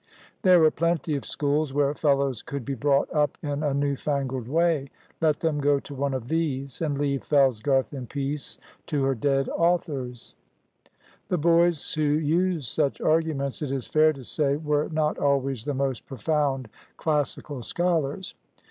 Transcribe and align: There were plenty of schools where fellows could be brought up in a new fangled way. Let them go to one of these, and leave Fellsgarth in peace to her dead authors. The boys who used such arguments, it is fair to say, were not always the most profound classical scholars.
There 0.41 0.59
were 0.59 0.71
plenty 0.71 1.15
of 1.15 1.25
schools 1.25 1.73
where 1.75 1.93
fellows 1.93 2.41
could 2.41 2.65
be 2.65 2.73
brought 2.73 3.13
up 3.13 3.37
in 3.43 3.61
a 3.61 3.71
new 3.71 3.95
fangled 3.95 4.47
way. 4.47 4.89
Let 5.21 5.41
them 5.41 5.59
go 5.59 5.79
to 5.79 5.93
one 5.93 6.15
of 6.15 6.27
these, 6.27 6.81
and 6.81 6.97
leave 6.97 7.21
Fellsgarth 7.21 7.93
in 7.93 8.07
peace 8.07 8.57
to 8.87 9.03
her 9.03 9.13
dead 9.13 9.47
authors. 9.49 10.33
The 11.27 11.37
boys 11.37 11.93
who 11.93 12.01
used 12.01 12.67
such 12.67 12.99
arguments, 12.99 13.61
it 13.61 13.69
is 13.71 13.85
fair 13.85 14.11
to 14.13 14.23
say, 14.23 14.55
were 14.55 14.89
not 14.89 15.19
always 15.19 15.65
the 15.65 15.75
most 15.75 16.07
profound 16.07 16.67
classical 16.97 17.61
scholars. 17.61 18.33